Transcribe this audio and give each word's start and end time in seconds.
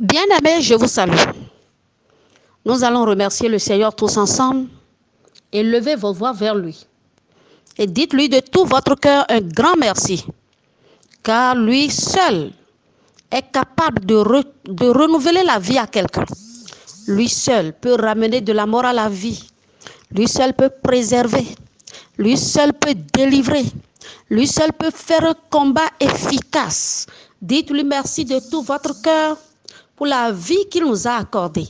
Bien-aimés, 0.00 0.62
je 0.62 0.74
vous 0.74 0.86
salue. 0.86 1.12
Nous 2.64 2.84
allons 2.84 3.04
remercier 3.04 3.50
le 3.50 3.58
Seigneur 3.58 3.94
tous 3.94 4.16
ensemble 4.16 4.66
et 5.52 5.62
lever 5.62 5.94
vos 5.94 6.14
voix 6.14 6.32
vers 6.32 6.54
lui. 6.54 6.86
Et 7.76 7.86
dites-lui 7.86 8.30
de 8.30 8.40
tout 8.40 8.64
votre 8.64 8.94
cœur 8.94 9.26
un 9.28 9.42
grand 9.42 9.76
merci, 9.76 10.24
car 11.22 11.54
lui 11.54 11.90
seul 11.90 12.50
est 13.30 13.52
capable 13.52 14.06
de, 14.06 14.42
de 14.64 14.86
renouveler 14.86 15.42
la 15.44 15.58
vie 15.58 15.76
à 15.76 15.86
quelqu'un. 15.86 16.24
Lui 17.06 17.28
seul 17.28 17.74
peut 17.74 17.96
ramener 18.00 18.40
de 18.40 18.54
la 18.54 18.64
mort 18.64 18.86
à 18.86 18.94
la 18.94 19.10
vie. 19.10 19.50
Lui 20.12 20.26
seul 20.26 20.54
peut 20.54 20.70
préserver. 20.82 21.46
Lui 22.16 22.38
seul 22.38 22.72
peut 22.72 22.94
délivrer. 23.12 23.66
Lui 24.30 24.46
seul 24.46 24.72
peut 24.72 24.92
faire 24.94 25.24
un 25.26 25.34
combat 25.50 25.90
efficace. 26.00 27.04
Dites-lui 27.42 27.84
merci 27.84 28.24
de 28.24 28.40
tout 28.50 28.62
votre 28.62 29.02
cœur 29.02 29.36
pour 30.00 30.06
la 30.06 30.32
vie 30.32 30.66
qu'il 30.70 30.86
nous 30.86 31.06
a 31.06 31.16
accordée. 31.16 31.68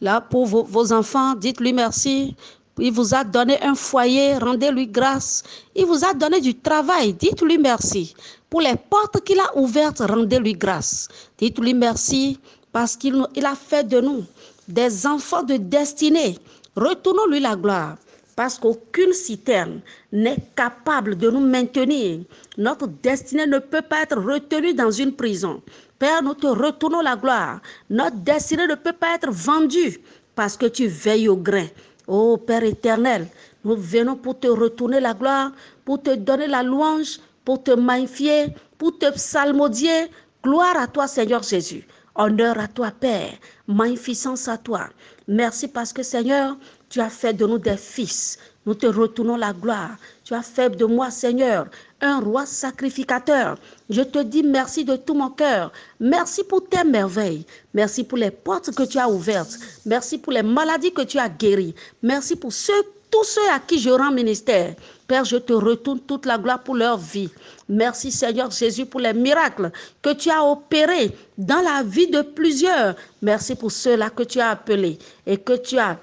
Là, 0.00 0.20
pour 0.20 0.44
vos, 0.44 0.64
vos 0.64 0.92
enfants, 0.92 1.36
dites-lui 1.36 1.72
merci. 1.72 2.34
Il 2.80 2.90
vous 2.90 3.14
a 3.14 3.22
donné 3.22 3.62
un 3.62 3.76
foyer, 3.76 4.38
rendez-lui 4.38 4.88
grâce. 4.88 5.44
Il 5.76 5.86
vous 5.86 6.04
a 6.04 6.12
donné 6.12 6.40
du 6.40 6.58
travail, 6.58 7.12
dites-lui 7.12 7.58
merci. 7.58 8.12
Pour 8.48 8.60
les 8.60 8.74
portes 8.74 9.22
qu'il 9.22 9.38
a 9.38 9.56
ouvertes, 9.56 10.00
rendez-lui 10.00 10.54
grâce. 10.54 11.06
Dites-lui 11.38 11.72
merci 11.72 12.40
parce 12.72 12.96
qu'il 12.96 13.24
il 13.36 13.46
a 13.46 13.54
fait 13.54 13.86
de 13.86 14.00
nous 14.00 14.24
des 14.66 15.06
enfants 15.06 15.44
de 15.44 15.56
destinée. 15.56 16.38
Retournons-lui 16.74 17.38
la 17.38 17.54
gloire 17.54 17.94
parce 18.40 18.58
qu'aucune 18.58 19.12
citerne 19.12 19.82
n'est 20.10 20.38
capable 20.56 21.14
de 21.14 21.28
nous 21.28 21.46
maintenir. 21.46 22.20
Notre 22.56 22.86
destinée 22.86 23.46
ne 23.46 23.58
peut 23.58 23.82
pas 23.82 24.04
être 24.04 24.16
retenue 24.16 24.72
dans 24.72 24.90
une 24.90 25.12
prison. 25.12 25.60
Père, 25.98 26.22
nous 26.22 26.32
te 26.32 26.46
retournons 26.46 27.02
la 27.02 27.16
gloire. 27.16 27.60
Notre 27.90 28.16
destinée 28.16 28.66
ne 28.66 28.76
peut 28.76 28.94
pas 28.94 29.14
être 29.16 29.30
vendue 29.30 30.00
parce 30.34 30.56
que 30.56 30.64
tu 30.64 30.86
veilles 30.86 31.28
au 31.28 31.36
grain. 31.36 31.66
Ô 32.06 32.38
Père 32.38 32.64
éternel, 32.64 33.26
nous 33.62 33.76
venons 33.76 34.16
pour 34.16 34.40
te 34.40 34.46
retourner 34.46 35.00
la 35.00 35.12
gloire, 35.12 35.52
pour 35.84 36.02
te 36.02 36.14
donner 36.14 36.46
la 36.46 36.62
louange, 36.62 37.20
pour 37.44 37.62
te 37.62 37.72
magnifier, 37.72 38.54
pour 38.78 38.98
te 38.98 39.10
psalmodier. 39.10 40.06
Gloire 40.42 40.78
à 40.78 40.86
toi, 40.86 41.06
Seigneur 41.06 41.42
Jésus. 41.42 41.86
Honneur 42.14 42.58
à 42.58 42.68
toi, 42.68 42.90
Père. 42.90 43.32
Magnificence 43.66 44.48
à 44.48 44.58
toi. 44.58 44.88
Merci 45.28 45.68
parce 45.68 45.92
que, 45.92 46.02
Seigneur, 46.02 46.56
tu 46.88 47.00
as 47.00 47.10
fait 47.10 47.32
de 47.32 47.46
nous 47.46 47.58
des 47.58 47.76
fils. 47.76 48.38
Nous 48.66 48.74
te 48.74 48.86
retournons 48.86 49.36
la 49.36 49.52
gloire. 49.52 49.96
Tu 50.24 50.34
as 50.34 50.42
fait 50.42 50.70
de 50.70 50.84
moi, 50.84 51.10
Seigneur, 51.10 51.66
un 52.00 52.20
roi 52.20 52.46
sacrificateur. 52.46 53.56
Je 53.88 54.02
te 54.02 54.18
dis 54.18 54.42
merci 54.42 54.84
de 54.84 54.96
tout 54.96 55.14
mon 55.14 55.30
cœur. 55.30 55.72
Merci 55.98 56.44
pour 56.44 56.68
tes 56.68 56.84
merveilles. 56.84 57.46
Merci 57.74 58.04
pour 58.04 58.18
les 58.18 58.30
portes 58.30 58.74
que 58.74 58.82
tu 58.82 58.98
as 58.98 59.08
ouvertes. 59.08 59.56
Merci 59.86 60.18
pour 60.18 60.32
les 60.32 60.42
maladies 60.42 60.92
que 60.92 61.02
tu 61.02 61.18
as 61.18 61.28
guéries. 61.28 61.74
Merci 62.02 62.36
pour 62.36 62.52
ceux, 62.52 62.82
tous 63.10 63.24
ceux 63.24 63.50
à 63.50 63.60
qui 63.60 63.78
je 63.78 63.90
rends 63.90 64.12
ministère. 64.12 64.74
Père, 65.10 65.24
je 65.24 65.38
te 65.38 65.52
retourne 65.52 65.98
toute 65.98 66.24
la 66.24 66.38
gloire 66.38 66.62
pour 66.62 66.76
leur 66.76 66.96
vie. 66.96 67.28
Merci 67.68 68.12
Seigneur 68.12 68.48
Jésus 68.52 68.86
pour 68.86 69.00
les 69.00 69.12
miracles 69.12 69.72
que 70.00 70.12
tu 70.12 70.30
as 70.30 70.44
opérés 70.44 71.10
dans 71.36 71.60
la 71.62 71.82
vie 71.82 72.06
de 72.06 72.22
plusieurs. 72.22 72.94
Merci 73.20 73.56
pour 73.56 73.72
ceux-là 73.72 74.10
que 74.10 74.22
tu 74.22 74.38
as 74.38 74.50
appelés 74.50 75.00
et 75.26 75.36
que 75.36 75.56
tu 75.56 75.76
as 75.78 75.98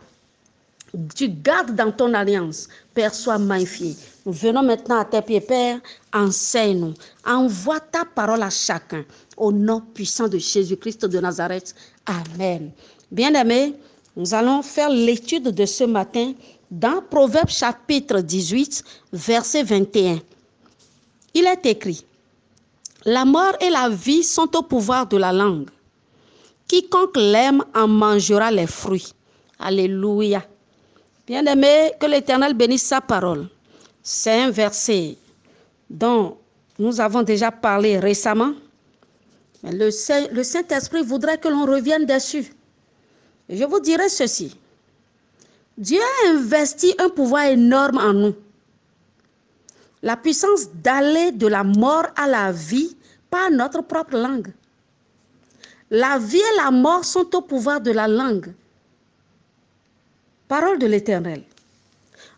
tu 1.16 1.30
gardes 1.30 1.73
dans 1.73 1.89
ton 1.94 2.14
alliance. 2.14 2.67
Père, 2.94 3.16
sois 3.16 3.38
magnifié. 3.38 3.95
Nous 4.25 4.33
venons 4.33 4.64
maintenant 4.64 4.99
à 4.99 5.05
tes 5.05 5.21
pieds, 5.21 5.39
Père. 5.39 5.80
Enseigne-nous. 6.14 6.94
Envoie 7.25 7.80
ta 7.80 8.03
parole 8.03 8.44
à 8.44 8.49
chacun. 8.49 9.05
Au 9.38 9.53
nom 9.53 9.80
puissant 9.94 10.27
de 10.27 10.38
Jésus-Christ 10.38 11.05
de 11.05 11.19
Nazareth. 11.21 11.73
Amen. 12.05 12.71
Bien-aimés, 13.09 13.73
nous 14.17 14.33
allons 14.33 14.61
faire 14.64 14.89
l'étude 14.89 15.49
de 15.49 15.66
ce 15.66 15.86
matin 15.86 16.33
dans 16.70 17.02
Proverbe 17.02 17.50
chapitre 17.50 18.20
18, 18.20 18.83
verset 19.14 19.64
21. 19.64 20.20
Il 21.33 21.45
est 21.45 21.66
écrit, 21.66 22.05
La 23.05 23.26
mort 23.26 23.55
et 23.61 23.70
la 23.70 23.89
vie 23.89 24.23
sont 24.23 24.55
au 24.55 24.64
pouvoir 24.64 25.08
de 25.08 25.17
la 25.17 25.32
langue. 25.32 25.70
Quiconque 26.67 27.16
l'aime 27.16 27.64
en 27.73 27.88
mangera 27.88 28.52
les 28.52 28.67
fruits. 28.67 29.14
Alléluia. 29.60 30.44
Bien-aimé, 31.26 31.94
que 32.00 32.06
l'Éternel 32.06 32.54
bénisse 32.54 32.83
sa 32.83 33.02
parole. 33.02 33.48
C'est 34.04 34.42
un 34.42 34.52
verset 34.52 35.17
dont 35.89 36.38
nous 36.80 37.00
avons 37.00 37.23
déjà 37.23 37.52
parlé 37.52 38.00
récemment. 38.00 38.54
Le, 39.64 39.89
Saint-Esprit 39.92 41.04
voudrait 41.04 41.38
que 41.38 41.48
l'on 41.48 41.66
revienne 41.66 42.06
dessus. 42.06 42.54
je 43.50 43.64
vous 43.64 43.80
dirai 43.80 44.10
ceci. 44.10 44.56
Dieu 45.77 46.02
a 46.02 46.30
investi 46.30 46.95
un 46.98 47.10
pouvoir 47.10 47.45
énorme 47.45 47.99
en 47.99 48.14
nous. 48.14 48.36
La 50.02 50.17
puissance 50.17 50.70
d'aller 50.73 51.32
de 51.32 51.45
la 51.45 51.64
mort 51.64 52.08
à 52.15 52.27
la 52.27 52.52
vie 52.52 52.98
par 53.30 53.52
notre 53.52 53.83
propre 53.83 54.17
langue. 54.17 54.52
La 55.92 56.17
vie 56.17 56.39
et 56.39 56.58
la 56.64 56.71
mort 56.71 57.05
sont 57.05 57.36
au 57.36 57.42
pouvoir 57.42 57.80
de 57.80 57.92
la 57.92 58.08
langue. 58.08 58.54
Parole 60.48 60.80
de 60.80 60.88
l'Éternel. 60.88 61.43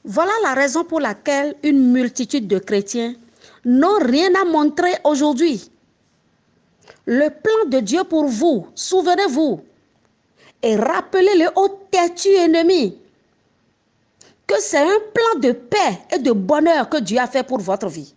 Voilà 0.03 0.33
la 0.43 0.53
raison 0.53 0.83
pour 0.83 0.99
laquelle 0.99 1.55
une 1.63 1.91
multitude 1.93 2.47
de 2.47 2.59
chrétiens 2.59 3.15
n'ont 3.63 3.99
rien 3.99 4.33
à 4.35 4.43
montrer 4.43 4.91
aujourd'hui. 5.05 5.71
Le 7.05 7.29
plan 7.29 7.69
de 7.69 7.79
Dieu 7.79 8.03
pour 8.03 8.25
vous, 8.25 8.67
souvenez-vous, 8.75 9.61
et 10.61 10.75
rappelez-le 10.75 11.47
au 11.55 11.69
têtu 11.89 12.29
ennemi 12.29 12.97
que 14.49 14.59
c'est 14.59 14.79
un 14.79 14.99
plan 15.13 15.39
de 15.39 15.51
paix 15.51 15.99
et 16.11 16.17
de 16.17 16.31
bonheur 16.31 16.89
que 16.89 16.97
Dieu 16.97 17.19
a 17.19 17.27
fait 17.27 17.43
pour 17.43 17.59
votre 17.59 17.87
vie. 17.87 18.15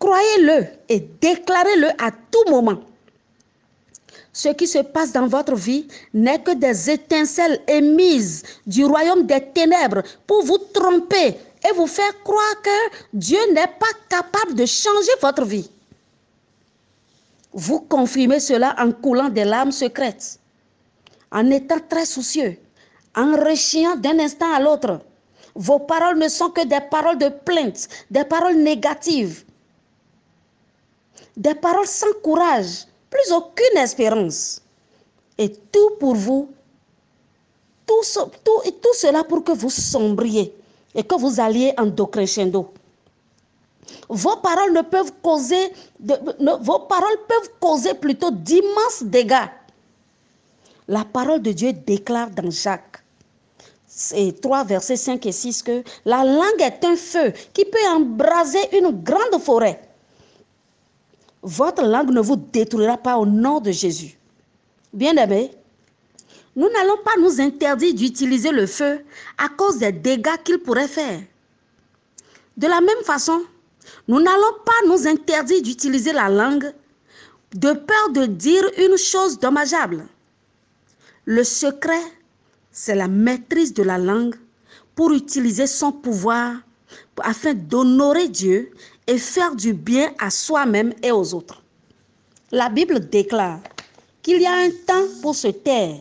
Croyez-le 0.00 0.66
et 0.88 0.98
déclarez-le 1.20 1.88
à 2.02 2.10
tout 2.10 2.50
moment. 2.50 2.80
Ce 4.32 4.48
qui 4.48 4.66
se 4.66 4.78
passe 4.78 5.12
dans 5.12 5.28
votre 5.28 5.54
vie 5.54 5.86
n'est 6.12 6.40
que 6.40 6.50
des 6.50 6.90
étincelles 6.90 7.60
émises 7.68 8.42
du 8.66 8.84
royaume 8.84 9.24
des 9.24 9.40
ténèbres 9.54 10.02
pour 10.26 10.42
vous 10.44 10.58
tromper 10.58 11.28
et 11.28 11.72
vous 11.76 11.86
faire 11.86 12.20
croire 12.24 12.60
que 12.62 12.96
Dieu 13.12 13.38
n'est 13.52 13.68
pas 13.78 13.94
capable 14.08 14.56
de 14.56 14.66
changer 14.66 15.12
votre 15.20 15.44
vie. 15.44 15.70
Vous 17.52 17.80
confirmez 17.82 18.40
cela 18.40 18.74
en 18.78 18.90
coulant 18.90 19.28
des 19.28 19.44
larmes 19.44 19.70
secrètes, 19.70 20.40
en 21.30 21.48
étant 21.50 21.78
très 21.88 22.06
soucieux, 22.06 22.56
en 23.16 23.36
rechiant 23.36 23.96
d'un 23.96 24.18
instant 24.18 24.52
à 24.52 24.60
l'autre. 24.60 25.00
Vos 25.54 25.80
paroles 25.80 26.18
ne 26.18 26.28
sont 26.28 26.50
que 26.50 26.64
des 26.64 26.80
paroles 26.90 27.18
de 27.18 27.28
plainte, 27.28 27.88
des 28.10 28.24
paroles 28.24 28.56
négatives, 28.56 29.44
des 31.36 31.54
paroles 31.54 31.86
sans 31.86 32.12
courage, 32.22 32.86
plus 33.10 33.32
aucune 33.32 33.76
espérance. 33.76 34.62
Et 35.36 35.50
tout 35.50 35.90
pour 35.98 36.14
vous, 36.14 36.50
tout, 37.86 38.62
et 38.64 38.72
tout 38.72 38.94
cela 38.94 39.24
pour 39.24 39.44
que 39.44 39.52
vous 39.52 39.70
sombriez 39.70 40.54
et 40.94 41.02
que 41.02 41.14
vous 41.14 41.40
alliez 41.40 41.74
en 41.78 41.86
do. 41.86 42.10
Vos 44.08 44.36
paroles 44.36 44.72
ne 44.72 44.82
peuvent 44.82 45.12
causer, 45.22 45.72
vos 46.00 46.78
paroles 46.80 47.18
peuvent 47.28 47.50
causer 47.60 47.94
plutôt 47.94 48.30
d'immenses 48.30 49.02
dégâts. 49.02 49.48
La 50.88 51.04
parole 51.04 51.42
de 51.42 51.52
Dieu 51.52 51.72
déclare 51.72 52.30
dans 52.30 52.50
Jacques 52.50 53.01
et 54.14 54.32
3, 54.32 54.64
versets 54.64 54.96
5 54.96 55.24
et 55.26 55.32
6 55.32 55.62
que 55.62 55.82
la 56.04 56.24
langue 56.24 56.60
est 56.60 56.84
un 56.84 56.96
feu 56.96 57.32
qui 57.52 57.64
peut 57.64 57.86
embraser 57.90 58.78
une 58.78 59.02
grande 59.02 59.40
forêt. 59.42 59.80
Votre 61.42 61.84
langue 61.84 62.10
ne 62.10 62.20
vous 62.20 62.36
détruira 62.36 62.96
pas 62.96 63.16
au 63.16 63.26
nom 63.26 63.60
de 63.60 63.70
Jésus. 63.70 64.16
Bien-aimés, 64.92 65.50
nous 66.54 66.68
n'allons 66.68 66.98
pas 67.04 67.18
nous 67.18 67.40
interdire 67.40 67.94
d'utiliser 67.94 68.50
le 68.50 68.66
feu 68.66 69.04
à 69.38 69.48
cause 69.48 69.78
des 69.78 69.92
dégâts 69.92 70.36
qu'il 70.44 70.58
pourrait 70.58 70.88
faire. 70.88 71.20
De 72.56 72.66
la 72.66 72.80
même 72.80 73.02
façon, 73.04 73.42
nous 74.06 74.20
n'allons 74.20 74.54
pas 74.64 74.86
nous 74.86 75.06
interdire 75.06 75.62
d'utiliser 75.62 76.12
la 76.12 76.28
langue 76.28 76.72
de 77.54 77.72
peur 77.72 78.10
de 78.10 78.26
dire 78.26 78.64
une 78.78 78.96
chose 78.96 79.38
dommageable. 79.38 80.06
Le 81.24 81.44
secret, 81.44 82.02
c'est 82.72 82.94
la 82.94 83.06
maîtrise 83.06 83.74
de 83.74 83.82
la 83.82 83.98
langue 83.98 84.34
pour 84.94 85.12
utiliser 85.12 85.66
son 85.66 85.92
pouvoir 85.92 86.56
afin 87.22 87.54
d'honorer 87.54 88.28
Dieu 88.28 88.72
et 89.06 89.18
faire 89.18 89.54
du 89.54 89.74
bien 89.74 90.12
à 90.18 90.30
soi-même 90.30 90.94
et 91.02 91.12
aux 91.12 91.34
autres. 91.34 91.62
La 92.50 92.68
Bible 92.68 93.08
déclare 93.08 93.60
qu'il 94.22 94.40
y 94.40 94.46
a 94.46 94.52
un 94.54 94.70
temps 94.70 95.06
pour 95.20 95.34
se 95.34 95.48
taire. 95.48 95.96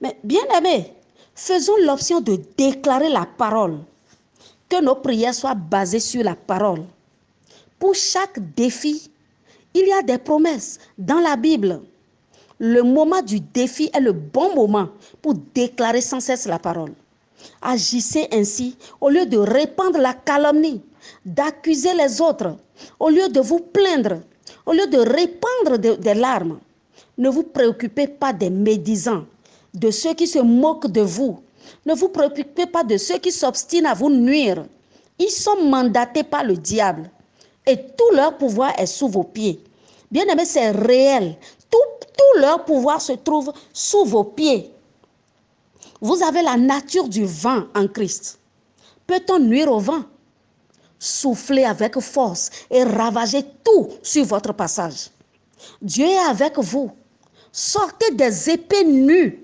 Mais 0.00 0.18
bien 0.22 0.42
aimé, 0.56 0.92
faisons 1.34 1.76
l'option 1.84 2.20
de 2.20 2.38
déclarer 2.56 3.08
la 3.08 3.26
parole, 3.26 3.78
que 4.68 4.82
nos 4.82 4.96
prières 4.96 5.34
soient 5.34 5.54
basées 5.54 6.00
sur 6.00 6.22
la 6.22 6.34
parole. 6.34 6.84
Pour 7.78 7.94
chaque 7.94 8.38
défi, 8.54 9.10
il 9.74 9.86
y 9.86 9.92
a 9.92 10.02
des 10.02 10.18
promesses 10.18 10.78
dans 10.98 11.20
la 11.20 11.36
Bible. 11.36 11.80
Le 12.58 12.82
moment 12.82 13.22
du 13.22 13.40
défi 13.40 13.90
est 13.92 14.00
le 14.00 14.12
bon 14.12 14.54
moment 14.54 14.88
pour 15.20 15.34
déclarer 15.54 16.00
sans 16.00 16.20
cesse 16.20 16.46
la 16.46 16.58
parole. 16.58 16.92
Agissez 17.60 18.28
ainsi 18.32 18.76
au 19.00 19.10
lieu 19.10 19.26
de 19.26 19.36
répandre 19.36 19.98
la 19.98 20.14
calomnie, 20.14 20.80
d'accuser 21.24 21.94
les 21.94 22.20
autres, 22.20 22.56
au 22.98 23.10
lieu 23.10 23.28
de 23.28 23.40
vous 23.40 23.60
plaindre, 23.60 24.20
au 24.64 24.72
lieu 24.72 24.86
de 24.86 24.98
répandre 24.98 25.78
des 25.78 26.14
larmes. 26.14 26.58
Ne 27.18 27.28
vous 27.28 27.42
préoccupez 27.42 28.06
pas 28.06 28.32
des 28.32 28.50
médisants, 28.50 29.24
de 29.74 29.90
ceux 29.90 30.14
qui 30.14 30.26
se 30.26 30.38
moquent 30.38 30.90
de 30.90 31.02
vous. 31.02 31.40
Ne 31.84 31.94
vous 31.94 32.08
préoccupez 32.08 32.66
pas 32.66 32.84
de 32.84 32.96
ceux 32.96 33.18
qui 33.18 33.32
s'obstinent 33.32 33.86
à 33.90 33.94
vous 33.94 34.10
nuire. 34.10 34.64
Ils 35.18 35.30
sont 35.30 35.62
mandatés 35.62 36.22
par 36.22 36.44
le 36.44 36.56
diable 36.56 37.10
et 37.66 37.76
tout 37.76 38.14
leur 38.14 38.36
pouvoir 38.38 38.72
est 38.78 38.86
sous 38.86 39.08
vos 39.08 39.24
pieds. 39.24 39.60
Bien 40.10 40.24
aimé, 40.26 40.44
c'est 40.44 40.70
réel. 40.70 41.36
Leur 42.36 42.64
pouvoir 42.64 43.00
se 43.00 43.12
trouve 43.12 43.52
sous 43.72 44.04
vos 44.04 44.24
pieds. 44.24 44.70
Vous 46.00 46.22
avez 46.22 46.42
la 46.42 46.56
nature 46.56 47.08
du 47.08 47.24
vent 47.24 47.64
en 47.74 47.88
Christ. 47.88 48.38
Peut-on 49.06 49.38
nuire 49.38 49.70
au 49.70 49.78
vent? 49.78 50.02
Soufflez 50.98 51.64
avec 51.64 51.98
force 52.00 52.50
et 52.70 52.82
ravagez 52.82 53.44
tout 53.64 53.88
sur 54.02 54.24
votre 54.24 54.52
passage. 54.52 55.10
Dieu 55.80 56.06
est 56.06 56.28
avec 56.28 56.58
vous. 56.58 56.90
Sortez 57.52 58.12
des 58.12 58.50
épées 58.50 58.84
nues, 58.84 59.42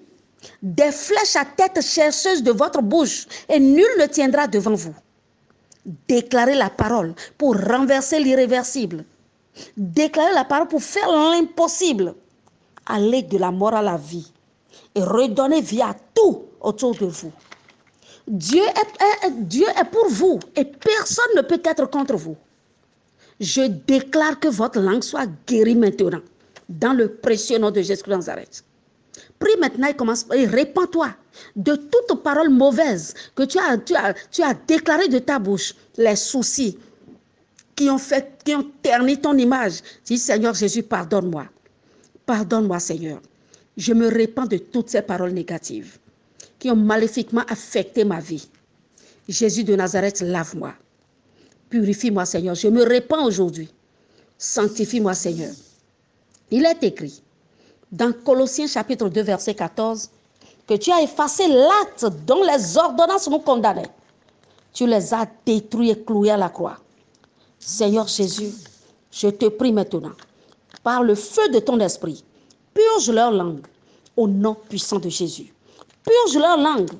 des 0.62 0.93
flèches 0.93 1.37
à 1.37 1.44
tête 1.44 1.81
chercheuse 1.82 2.43
de 2.43 2.52
votre 2.52 2.82
bouche, 2.82 3.26
et 3.49 3.58
nul 3.58 3.87
ne 3.99 4.06
tiendra 4.06 4.46
devant 4.46 4.75
vous. 4.75 4.94
Déclarez 6.06 6.55
la 6.55 6.69
parole 6.69 7.14
pour 7.38 7.56
renverser 7.56 8.20
l'irréversible. 8.20 9.05
Déclarez 9.76 10.34
la 10.34 10.44
parole 10.44 10.69
pour 10.69 10.82
faire 10.82 11.11
l'impossible. 11.11 12.14
Allez 12.87 13.23
de 13.23 13.38
la 13.38 13.50
mort 13.50 13.75
à 13.75 13.82
la 13.82 13.96
vie 13.96 14.31
et 14.94 15.02
redonnez 15.02 15.61
vie 15.61 15.82
à 15.82 15.94
tout 16.14 16.43
autour 16.61 16.94
de 16.96 17.06
vous. 17.06 17.32
Dieu 18.26 18.62
est, 18.62 19.31
Dieu 19.31 19.67
est 19.69 19.90
pour 19.90 20.08
vous 20.08 20.38
et 20.56 20.64
personne 20.64 21.37
ne 21.37 21.43
peut 21.43 21.61
être 21.64 21.87
contre 21.87 22.17
vous. 22.17 22.37
Je 23.40 23.62
déclare 23.62 24.38
que 24.38 24.49
votre 24.49 24.79
langue 24.81 25.02
soit 25.02 25.29
guérie 25.46 25.75
maintenant 25.75 26.20
dans 26.69 26.93
le 26.93 27.08
précieux 27.08 27.58
nom 27.58 27.70
de 27.70 27.82
Jésus 27.82 28.05
Nazareth. 28.06 28.64
Prie 29.38 29.56
maintenant 29.61 29.88
et 29.88 29.94
commence 29.94 30.26
et 30.32 30.46
répands-toi 30.46 31.08
de 31.56 31.75
toute 31.75 32.23
parole 32.23 32.50
mauvaise 32.50 33.14
que 33.34 33.43
tu 33.43 33.58
as, 33.58 33.76
tu 33.79 33.94
as, 33.96 34.14
tu 34.31 34.43
as 34.43 34.55
déclaré 34.55 35.08
de 35.08 35.19
ta 35.19 35.38
bouche, 35.38 35.75
les 35.96 36.14
soucis 36.17 36.79
qui 37.75 37.90
ont 37.90 37.99
fait, 37.99 38.38
qui 38.44 38.55
ont 38.55 38.70
terni 38.82 39.19
ton 39.20 39.37
image. 39.37 39.81
Dis 40.05 40.19
Seigneur 40.19 40.55
Jésus, 40.55 40.82
pardonne-moi. 40.82 41.46
Pardonne-moi 42.26 42.78
Seigneur. 42.78 43.20
Je 43.76 43.92
me 43.92 44.08
répands 44.08 44.46
de 44.46 44.58
toutes 44.58 44.90
ces 44.90 45.02
paroles 45.02 45.32
négatives 45.32 45.98
qui 46.58 46.70
ont 46.70 46.76
maléfiquement 46.76 47.42
affecté 47.48 48.04
ma 48.04 48.20
vie. 48.20 48.48
Jésus 49.28 49.64
de 49.64 49.74
Nazareth, 49.74 50.20
lave-moi. 50.20 50.74
Purifie-moi 51.70 52.24
Seigneur. 52.24 52.54
Je 52.54 52.69
me 52.69 52.84
répands 52.84 53.24
aujourd'hui. 53.24 53.69
Sanctifie-moi 54.38 55.14
Seigneur. 55.14 55.52
Il 56.50 56.66
est 56.66 56.82
écrit 56.84 57.22
dans 57.90 58.12
Colossiens 58.12 58.66
chapitre 58.66 59.08
2 59.08 59.22
verset 59.22 59.54
14 59.54 60.10
que 60.66 60.74
tu 60.74 60.90
as 60.90 61.02
effacé 61.02 61.46
l'acte 61.48 62.06
dont 62.26 62.42
les 62.44 62.76
ordonnances 62.76 63.28
nous 63.28 63.38
condamnaient. 63.38 63.90
Tu 64.72 64.86
les 64.86 65.12
as 65.12 65.26
détruits 65.44 65.90
et 65.90 66.02
cloués 66.02 66.30
à 66.30 66.36
la 66.36 66.48
croix. 66.48 66.78
Seigneur 67.58 68.08
Jésus, 68.08 68.52
je 69.10 69.28
te 69.28 69.46
prie 69.46 69.72
maintenant, 69.72 70.12
par 70.82 71.02
le 71.02 71.14
feu 71.14 71.49
de 71.50 71.58
ton 71.58 71.79
esprit, 71.81 72.25
purge 72.75 73.11
leur 73.11 73.31
langue 73.31 73.67
au 74.17 74.29
nom 74.29 74.56
puissant 74.69 74.99
de 74.99 75.08
Jésus. 75.08 75.52
Purge 76.05 76.37
leur 76.37 76.56
langue, 76.56 76.90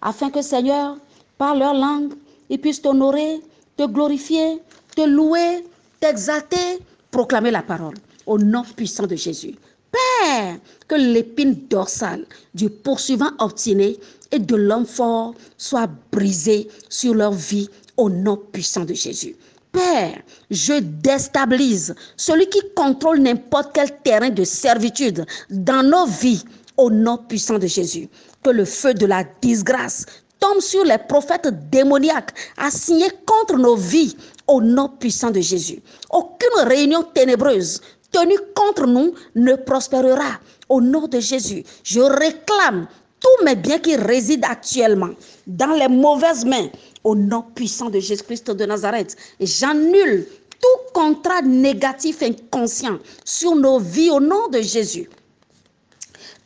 afin 0.00 0.30
que 0.30 0.42
Seigneur, 0.42 0.96
par 1.38 1.54
leur 1.54 1.74
langue, 1.74 2.14
ils 2.48 2.60
puissent 2.60 2.82
t'honorer, 2.82 3.40
te 3.76 3.86
glorifier, 3.86 4.60
te 4.94 5.02
louer, 5.02 5.64
t'exalter, 6.00 6.78
proclamer 7.10 7.50
la 7.50 7.62
parole 7.62 7.94
au 8.26 8.38
nom 8.38 8.62
puissant 8.62 9.06
de 9.06 9.16
Jésus. 9.16 9.54
Père, 9.90 10.56
que 10.88 10.94
l'épine 10.94 11.54
dorsale 11.70 12.26
du 12.54 12.68
poursuivant 12.68 13.30
obstiné 13.38 13.98
et 14.32 14.38
de 14.38 14.56
l'homme 14.56 14.86
fort 14.86 15.34
soit 15.56 15.88
brisée 16.12 16.68
sur 16.88 17.14
leur 17.14 17.32
vie 17.32 17.68
au 17.96 18.10
nom 18.10 18.36
puissant 18.36 18.84
de 18.84 18.94
Jésus. 18.94 19.36
Père, 19.76 20.22
je 20.50 20.80
déstabilise 20.80 21.94
celui 22.16 22.48
qui 22.48 22.62
contrôle 22.74 23.18
n'importe 23.18 23.72
quel 23.74 23.90
terrain 24.02 24.30
de 24.30 24.42
servitude 24.42 25.26
dans 25.50 25.82
nos 25.82 26.06
vies 26.06 26.42
au 26.78 26.90
nom 26.90 27.18
puissant 27.18 27.58
de 27.58 27.66
Jésus. 27.66 28.08
Que 28.42 28.48
le 28.48 28.64
feu 28.64 28.94
de 28.94 29.04
la 29.04 29.22
disgrâce 29.42 30.06
tombe 30.40 30.60
sur 30.60 30.82
les 30.82 30.96
prophètes 30.96 31.50
démoniaques 31.70 32.32
assignés 32.56 33.10
contre 33.26 33.58
nos 33.58 33.76
vies 33.76 34.16
au 34.46 34.62
nom 34.62 34.88
puissant 34.88 35.30
de 35.30 35.40
Jésus. 35.40 35.82
Aucune 36.08 36.66
réunion 36.66 37.02
ténébreuse 37.02 37.82
tenue 38.10 38.38
contre 38.54 38.86
nous 38.86 39.12
ne 39.34 39.56
prospérera. 39.56 40.40
Au 40.70 40.80
nom 40.80 41.06
de 41.06 41.20
Jésus, 41.20 41.64
je 41.84 42.00
réclame 42.00 42.86
tous 43.20 43.44
mes 43.44 43.56
biens 43.56 43.78
qui 43.78 43.94
résident 43.96 44.48
actuellement 44.48 45.10
dans 45.46 45.74
les 45.74 45.88
mauvaises 45.88 46.46
mains 46.46 46.68
au 47.06 47.14
nom 47.14 47.44
puissant 47.54 47.88
de 47.88 48.00
Jésus-Christ 48.00 48.50
de 48.50 48.66
Nazareth. 48.66 49.16
Et 49.38 49.46
j'annule 49.46 50.26
tout 50.50 50.92
contrat 50.92 51.40
négatif 51.40 52.20
inconscient 52.20 52.98
sur 53.24 53.54
nos 53.54 53.78
vies 53.78 54.10
au 54.10 54.18
nom 54.18 54.48
de 54.48 54.60
Jésus. 54.60 55.08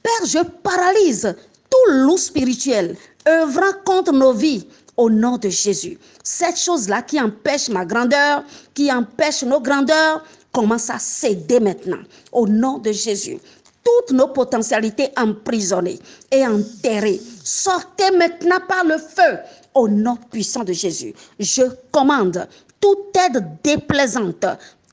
Père, 0.02 0.26
je 0.26 0.40
paralyse 0.62 1.34
tout 1.70 1.92
loup 1.92 2.18
spirituel 2.18 2.94
œuvrant 3.26 3.72
contre 3.86 4.12
nos 4.12 4.34
vies 4.34 4.66
au 4.98 5.08
nom 5.08 5.38
de 5.38 5.48
Jésus. 5.48 5.98
Cette 6.22 6.58
chose-là 6.58 7.00
qui 7.00 7.18
empêche 7.18 7.70
ma 7.70 7.86
grandeur, 7.86 8.44
qui 8.74 8.92
empêche 8.92 9.42
nos 9.44 9.60
grandeurs, 9.62 10.22
commence 10.52 10.90
à 10.90 10.98
céder 10.98 11.60
maintenant 11.60 12.02
au 12.32 12.46
nom 12.46 12.76
de 12.76 12.92
Jésus. 12.92 13.38
Toutes 13.84 14.12
nos 14.16 14.28
potentialités 14.28 15.08
emprisonnées 15.16 15.98
et 16.30 16.46
enterrées, 16.46 17.20
sortez 17.42 18.10
maintenant 18.16 18.60
par 18.68 18.84
le 18.84 18.98
feu 18.98 19.38
au 19.74 19.88
nom 19.88 20.16
puissant 20.30 20.64
de 20.64 20.72
Jésus. 20.72 21.14
Je 21.38 21.62
commande 21.90 22.46
toute 22.80 23.16
aide 23.16 23.44
déplaisante 23.62 24.44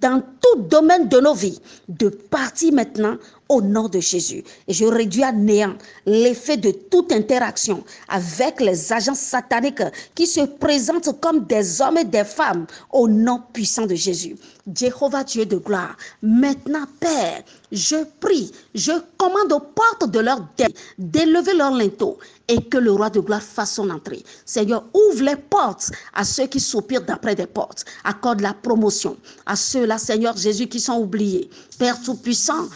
dans 0.02 0.22
tout 0.42 0.62
domaine 0.64 1.08
de 1.08 1.20
nos 1.20 1.34
vies 1.34 1.60
de 1.88 2.10
partir 2.10 2.74
maintenant 2.74 3.18
au 3.50 3.62
nom 3.62 3.88
de 3.88 4.00
Jésus. 4.00 4.44
Et 4.68 4.74
je 4.74 4.86
réduis 4.86 5.24
à 5.24 5.32
néant 5.32 5.76
l'effet 6.06 6.58
de 6.58 6.72
toute 6.72 7.12
interaction 7.12 7.84
avec 8.10 8.60
les 8.60 8.94
agents 8.94 9.16
sataniques 9.16 9.84
qui 10.16 10.28
se 10.28 10.42
présentent 10.42 11.20
comme 11.20 11.46
des 11.46 11.82
hommes 11.82 11.98
et 11.98 12.06
des 12.06 12.24
femmes 12.24 12.66
au 12.92 13.08
nom 13.08 13.42
puissant 13.54 13.86
de 13.86 13.96
Jésus. 13.96 14.36
Jéhovah 14.74 15.24
Dieu 15.24 15.46
de 15.46 15.58
gloire, 15.58 15.96
maintenant 16.22 16.86
Père, 17.00 17.44
je 17.72 18.04
prie, 18.20 18.52
je 18.76 18.92
commande 19.18 19.52
aux 19.52 19.60
portes 19.60 20.10
de 20.10 20.20
leur 20.20 20.42
dé 20.58 20.66
d'élever 20.98 21.54
leur 21.54 21.72
linteau 21.72 22.18
et 22.48 22.62
que 22.62 22.78
le 22.78 22.92
roi 22.92 23.10
de 23.10 23.20
gloire 23.20 23.42
fasse 23.42 23.74
son 23.74 23.90
entrée. 23.90 24.24
Seigneur, 24.46 24.86
ouvre 24.94 25.24
les 25.24 25.36
portes 25.36 25.92
à 26.14 26.24
ceux 26.24 26.48
qui 26.48 26.60
soupirent 26.60 27.04
d'après 27.04 27.36
des 27.36 27.48
portes. 27.48 27.86
Accorde 28.04 28.42
la 28.42 28.54
promotion 28.54 29.18
à 29.46 29.56
ceux-là, 29.56 29.98
Seigneur 29.98 30.36
Jésus, 30.38 30.68
qui 30.68 30.80
sont 30.80 30.98
oubliés. 30.98 31.50
Père 31.78 32.02
Tout-Puissant, 32.02 32.68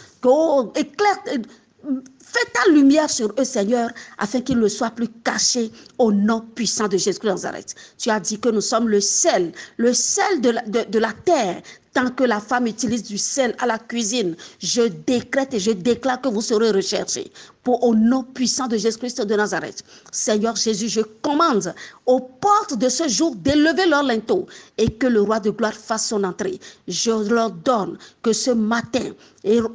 éclaire, 0.74 1.18
fais 1.24 2.50
ta 2.54 2.70
lumière 2.70 3.10
sur 3.10 3.32
eux, 3.38 3.44
Seigneur, 3.44 3.90
afin 4.18 4.40
qu'ils 4.40 4.58
ne 4.58 4.68
soient 4.68 4.90
plus 4.90 5.08
cachés 5.24 5.70
au 5.98 6.12
nom 6.12 6.40
puissant 6.54 6.88
de 6.88 6.96
Jésus-Christ 6.96 7.28
de 7.28 7.32
Nazareth. 7.32 7.74
Tu 7.98 8.10
as 8.10 8.20
dit 8.20 8.38
que 8.38 8.48
nous 8.48 8.60
sommes 8.60 8.88
le 8.88 9.00
sel, 9.00 9.52
le 9.76 9.92
sel 9.92 10.40
de 10.40 10.98
la 10.98 11.12
terre. 11.24 11.62
Tant 11.94 12.10
que 12.10 12.24
la 12.24 12.40
femme 12.40 12.66
utilise 12.66 13.02
du 13.02 13.18
sel 13.18 13.54
à 13.58 13.66
la 13.66 13.78
cuisine, 13.78 14.34
je 14.58 14.82
décrète 14.82 15.52
et 15.52 15.60
je 15.60 15.72
déclare 15.72 16.22
que 16.22 16.28
vous 16.28 16.40
serez 16.40 16.70
recherchés 16.70 17.30
pour 17.62 17.84
au 17.84 17.94
nom 17.94 18.22
puissant 18.22 18.66
de 18.66 18.78
Jésus-Christ 18.78 19.20
de 19.22 19.34
Nazareth. 19.34 19.84
Seigneur 20.10 20.56
Jésus, 20.56 20.88
je 20.88 21.02
commande 21.20 21.74
aux 22.06 22.20
portes 22.20 22.78
de 22.78 22.88
ce 22.88 23.08
jour 23.08 23.36
d'élever 23.36 23.86
leur 23.86 24.02
linteau 24.02 24.46
et 24.78 24.88
que 24.90 25.06
le 25.06 25.20
roi 25.20 25.38
de 25.38 25.50
gloire 25.50 25.74
fasse 25.74 26.08
son 26.08 26.24
entrée. 26.24 26.58
Je 26.88 27.10
leur 27.10 27.50
donne 27.50 27.98
que 28.22 28.32
ce 28.32 28.50
matin, 28.50 29.12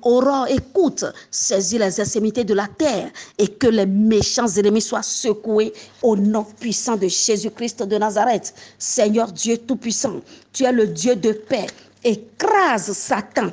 aurore, 0.02 0.48
écoute, 0.50 1.06
saisis 1.30 1.78
les 1.78 2.02
extrémités 2.02 2.44
de 2.44 2.54
la 2.56 2.68
terre 2.68 3.12
et 3.38 3.48
que 3.48 3.68
les 3.68 3.86
méchants 3.86 4.48
ennemis 4.48 4.82
soient 4.82 5.04
secoués 5.04 5.72
au 6.02 6.16
nom 6.16 6.44
puissant 6.44 6.98
de 6.98 7.08
Jésus-Christ 7.08 7.84
de 7.84 7.98
Nazareth. 7.98 8.54
Seigneur 8.80 9.32
Dieu 9.32 9.58
Tout-Puissant, 9.60 10.22
tu 10.52 10.64
es 10.64 10.72
le 10.72 10.88
Dieu 10.88 11.16
de 11.16 11.32
paix. 11.32 11.68
Écrase 12.04 12.92
Satan 12.92 13.52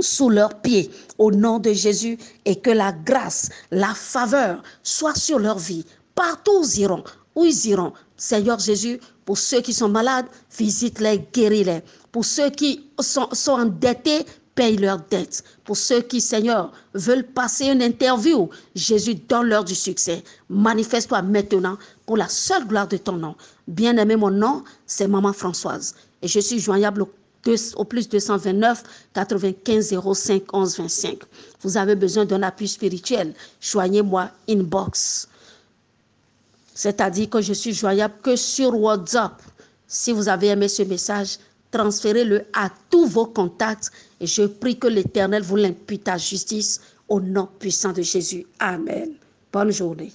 sous 0.00 0.28
leurs 0.28 0.60
pieds 0.60 0.90
au 1.18 1.30
nom 1.30 1.58
de 1.58 1.72
Jésus 1.72 2.18
et 2.44 2.56
que 2.56 2.70
la 2.70 2.92
grâce, 2.92 3.48
la 3.70 3.94
faveur 3.94 4.62
soit 4.82 5.16
sur 5.16 5.38
leur 5.38 5.58
vie. 5.58 5.84
Partout 6.14 6.60
où 6.60 6.64
ils 6.64 6.80
iront, 6.80 7.04
où 7.34 7.44
ils 7.44 7.66
iront. 7.66 7.92
Seigneur 8.16 8.58
Jésus, 8.58 9.00
pour 9.24 9.38
ceux 9.38 9.60
qui 9.60 9.72
sont 9.72 9.88
malades, 9.88 10.26
visite-les, 10.56 11.26
guéris-les. 11.32 11.82
Pour 12.12 12.24
ceux 12.24 12.50
qui 12.50 12.88
sont, 13.00 13.28
endettés, 13.48 14.24
paye 14.54 14.76
leurs 14.76 15.00
dettes. 15.10 15.42
Pour 15.64 15.76
ceux 15.76 16.00
qui, 16.02 16.20
Seigneur, 16.20 16.70
veulent 16.94 17.26
passer 17.26 17.66
une 17.66 17.82
interview, 17.82 18.48
Jésus 18.76 19.16
donne-leur 19.16 19.64
du 19.64 19.74
succès. 19.74 20.22
Manifeste-toi 20.48 21.22
maintenant 21.22 21.76
pour 22.06 22.16
la 22.16 22.28
seule 22.28 22.66
gloire 22.66 22.86
de 22.86 22.96
ton 22.96 23.14
nom. 23.14 23.34
Bien-aimé, 23.66 24.14
mon 24.14 24.30
nom, 24.30 24.62
c'est 24.86 25.08
Maman 25.08 25.32
Françoise. 25.32 25.96
Et 26.22 26.28
je 26.28 26.38
suis 26.38 26.60
joignable 26.60 27.02
au, 27.02 27.08
au 27.76 27.84
plus 27.84 28.08
229 28.08 28.82
95 29.14 29.94
05 30.14 30.42
11 30.52 30.78
25. 30.78 31.18
Vous 31.62 31.76
avez 31.76 31.94
besoin 31.94 32.24
d'un 32.24 32.42
appui 32.42 32.68
spirituel. 32.68 33.34
Joignez-moi 33.60 34.30
inbox. 34.48 35.28
C'est-à-dire 36.74 37.30
que 37.30 37.40
je 37.40 37.52
suis 37.52 37.72
joignable 37.72 38.14
que 38.22 38.36
sur 38.36 38.78
WhatsApp. 38.78 39.40
Si 39.86 40.12
vous 40.12 40.28
avez 40.28 40.48
aimé 40.48 40.68
ce 40.68 40.82
message, 40.82 41.38
transférez-le 41.70 42.44
à 42.52 42.70
tous 42.90 43.06
vos 43.06 43.26
contacts 43.26 43.90
et 44.20 44.26
je 44.26 44.42
prie 44.44 44.78
que 44.78 44.88
l'Éternel 44.88 45.42
vous 45.42 45.56
l'impute 45.56 46.08
à 46.08 46.16
justice 46.18 46.80
au 47.08 47.20
nom 47.20 47.48
puissant 47.58 47.92
de 47.92 48.02
Jésus. 48.02 48.46
Amen. 48.58 49.12
Bonne 49.52 49.70
journée. 49.70 50.12